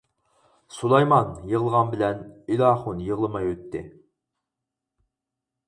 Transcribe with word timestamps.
سۇلايمان 0.77 1.35
يىغلىغان 1.51 1.91
بىلەن، 1.91 2.25
ئېلاخۇن 2.55 3.05
يىغلىماي 3.11 3.47
ئۆتتى. 3.53 3.85